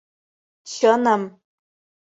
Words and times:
Чыным! 0.71 1.21